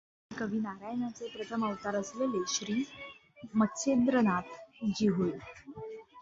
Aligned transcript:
त्यातील 0.31 0.37
कवी 0.39 0.59
नारायणाचे 0.59 1.27
प्रथम 1.27 1.65
अवतार 1.65 1.95
असलेले 1.95 2.43
श्री 2.47 2.83
मत्स्येंद्रनाथ 3.53 4.51
जी 4.95 5.07
होय. 5.09 5.31